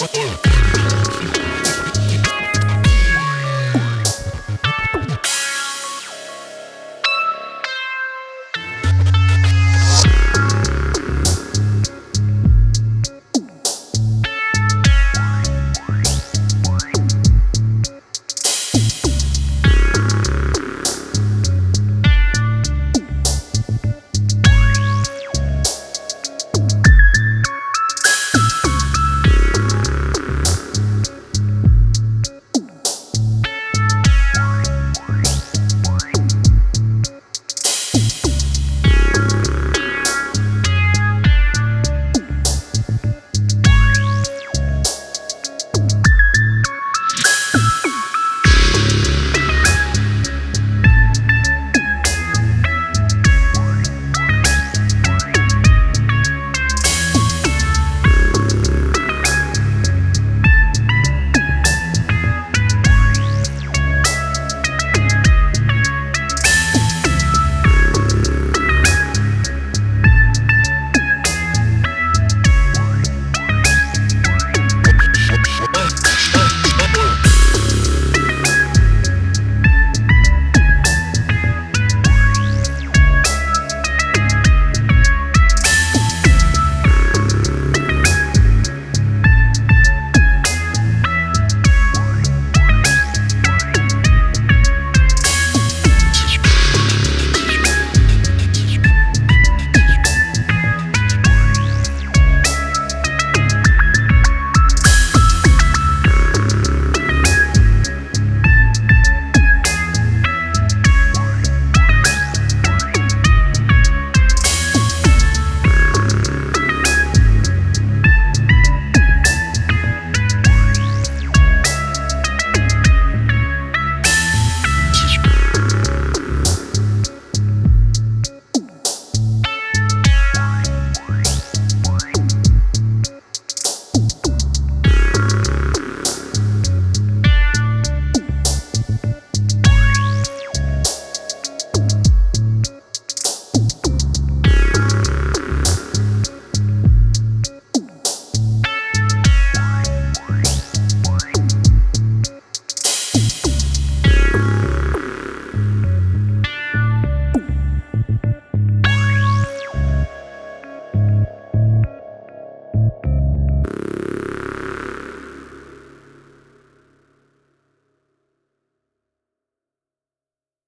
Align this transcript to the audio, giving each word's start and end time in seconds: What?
What? 0.00 1.63